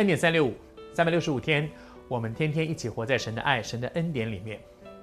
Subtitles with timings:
[0.00, 0.54] 恩典三六五，
[0.94, 1.68] 三百六十五天，
[2.08, 4.58] 我们天天一起活在神的爱、神的恩典里面，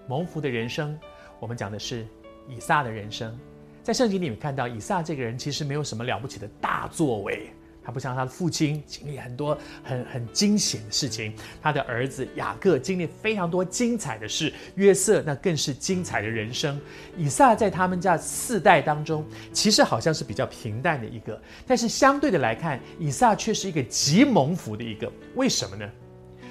[0.07, 0.97] 蒙福的人生。
[1.39, 2.03] 我们讲的是
[2.49, 3.39] 以撒的人生，
[3.83, 7.51] 在圣经里面看到以撒这个人其实没有什么了不起的大作为。
[7.87, 16.77] 他不像他的父亲经历很多很很惊险的事情，他的儿子雅各经历非常多精彩的事，约瑟那更是精彩的人生。
[17.15, 25.09] 以撒在他们家四代当中，其实好像是比较平淡的一个，但是相对的来看，以撒却是一个极蒙福的一个。
[25.35, 25.89] 为什么呢？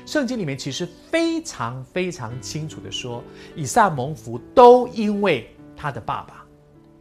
[0.07, 3.23] 圣经里面其实非常非常清楚的说，
[3.55, 6.47] 以撒蒙福都因为他的爸爸，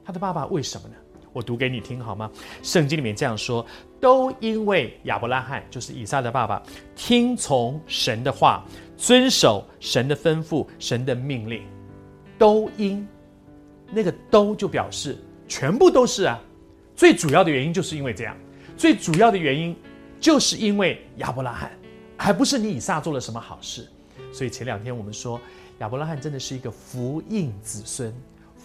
[0.03, 0.95] 他的爸爸为什么呢？
[1.35, 2.31] 我读给你听好吗？
[2.63, 3.65] 圣经里面这样说：
[3.99, 6.63] 都因为亚伯拉罕，就是以撒的爸爸，
[6.95, 8.63] 听从神的话，
[8.95, 11.61] 遵守神的吩咐、神的命令，
[12.37, 13.05] 都因
[13.91, 16.39] 那个都就表示全部都是啊。
[16.95, 18.33] 最主要的原因就是因为这样，
[18.77, 19.75] 最主要的原因
[20.21, 21.69] 就是因为亚伯拉罕，
[22.15, 23.85] 还不是你以撒做了什么好事。
[24.31, 25.37] 所以前两天我们说，
[25.79, 28.15] 亚伯拉罕真的是一个福荫子孙。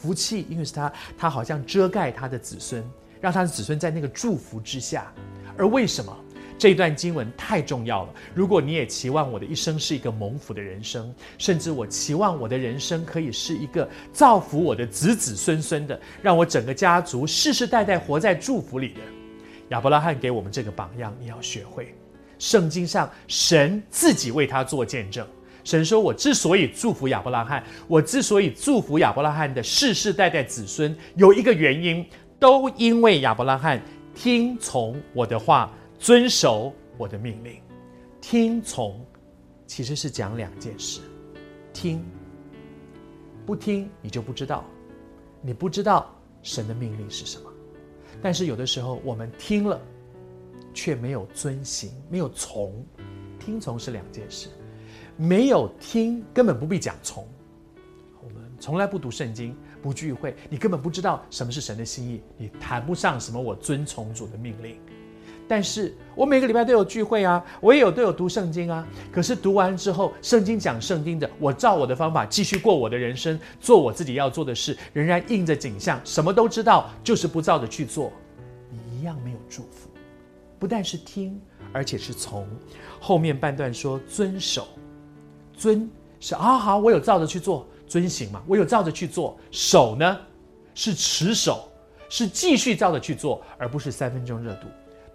[0.01, 2.83] 福气，因为是他，他好像遮盖他的子孙，
[3.21, 5.13] 让他的子孙在那个祝福之下。
[5.57, 6.17] 而为什么
[6.59, 8.15] 这一段经文太重要了？
[8.35, 19.01] 如果你也期望我的一生是一个蒙福的人生，甚至我期望我的人生可以是一个造福我的子子孙孙的，让我整个家族世世代代活在祝福里的，
[19.71, 21.95] 亚伯拉罕给我们这个榜样，你要学会。
[22.39, 25.27] 圣经上神自己为他做见证。
[25.65, 32.05] 神说：“我之所以祝福亚伯拉罕，我之所以祝福亚伯拉罕的世世代代子孙，有一个原因，
[32.39, 33.81] 都因为亚伯拉罕
[34.15, 37.61] 听从我的话，遵守我的命令。
[38.21, 39.05] 听从
[39.67, 41.01] 其实是讲两件事：
[41.73, 42.05] 听，
[43.45, 44.65] 不听你就不知道，
[45.43, 47.51] 你不知道神的命令是什么。
[48.23, 49.81] 但是有的时候我们听了，
[50.75, 52.85] 却没有遵行，没有从。
[53.39, 54.49] 听从是两件事。”
[55.17, 57.27] 没有听，根本不必讲从。
[58.23, 64.77] 我们从来不读圣经，不聚会，你根本不知道什么是神的心意，你谈不上什么我遵从主的命令。
[65.49, 68.87] 但是我每个礼拜都有聚会啊，我也有都有读圣经啊。
[69.11, 78.13] 可是读完之后，圣经讲圣经的，我照我的方法继续过我的人生，做我自己要做的事，仍然应着景象，什么都知道，就是不照着去做，
[78.71, 79.91] 你一样没有祝福。
[80.57, 81.41] 不但是听，
[81.73, 82.47] 而且是从。
[83.01, 84.69] 后面半段说遵守。
[85.61, 85.87] 遵
[86.21, 89.37] 是啊，好，我有照着去做，遵行嘛，我有照着去做。
[89.51, 90.19] 守呢，
[90.75, 91.69] 是持守，
[92.09, 94.69] 是继续照着去做，而不是三分钟热度。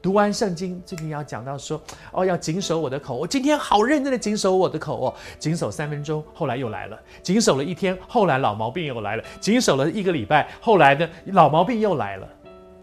[0.03, 3.15] 读完圣经，这里要讲到说，哦，要谨守我的口。
[3.15, 12.27] 我今天好认真的谨守我的口哦，谨守三分钟，后来又来了；谨守了一天，后来老毛病又来了；谨守了一个礼拜，后来呢，老毛病又来了。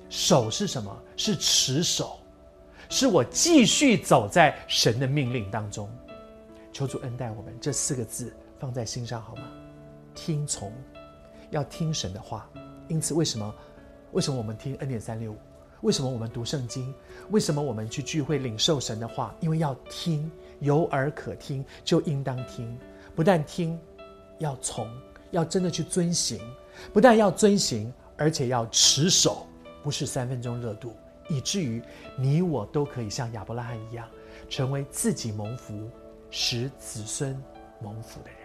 [0.09, 0.93] 守是什么？
[1.17, 2.19] 是持守，
[2.89, 5.89] 是我继续走在神的命令当中。
[6.73, 9.43] 求主恩待我们，这四个字放在心上好吗？
[10.15, 10.73] 听从，
[11.51, 12.49] 要听神的话。
[12.89, 13.55] 因此，为什么？
[14.13, 15.37] 为什么我们听恩典三六五？
[15.83, 16.95] 为什么我们读圣经？
[17.31, 19.35] 为什么我们去聚会领受神的话？
[19.41, 20.31] 因为要听，
[20.61, 22.79] 有耳可听，就应当听。
[23.15, 23.79] 不但听，
[24.39, 24.89] 要从，
[25.31, 26.41] 要真的去遵行。
[26.93, 29.47] 不但要遵行，而且要持守，
[29.83, 30.95] 不是三分钟热度，
[31.29, 31.83] 以至于
[32.17, 34.09] 你我都可以像亚伯拉罕一样，
[34.49, 35.91] 成为自己蒙福。
[36.35, 37.37] 使子孙
[37.79, 38.42] 蒙福的人。